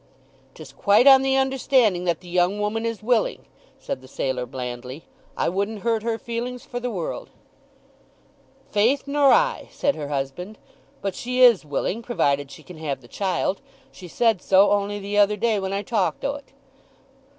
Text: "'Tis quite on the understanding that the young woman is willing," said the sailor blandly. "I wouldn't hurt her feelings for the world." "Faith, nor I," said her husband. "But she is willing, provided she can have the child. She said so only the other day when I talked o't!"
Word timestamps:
"'Tis 0.55 0.73
quite 0.73 1.05
on 1.05 1.21
the 1.21 1.35
understanding 1.35 2.05
that 2.05 2.21
the 2.21 2.27
young 2.27 2.59
woman 2.59 2.87
is 2.87 3.03
willing," 3.03 3.45
said 3.77 4.01
the 4.01 4.07
sailor 4.07 4.47
blandly. 4.47 5.03
"I 5.37 5.47
wouldn't 5.47 5.81
hurt 5.83 6.01
her 6.01 6.17
feelings 6.17 6.65
for 6.65 6.79
the 6.79 6.89
world." 6.89 7.29
"Faith, 8.71 9.03
nor 9.05 9.31
I," 9.31 9.67
said 9.69 9.93
her 9.95 10.07
husband. 10.07 10.57
"But 11.03 11.13
she 11.13 11.41
is 11.43 11.63
willing, 11.65 12.01
provided 12.01 12.49
she 12.49 12.63
can 12.63 12.79
have 12.79 13.01
the 13.01 13.07
child. 13.07 13.61
She 13.91 14.07
said 14.07 14.41
so 14.41 14.71
only 14.71 14.97
the 14.97 15.19
other 15.19 15.37
day 15.37 15.59
when 15.59 15.71
I 15.71 15.83
talked 15.83 16.25
o't!" 16.25 16.45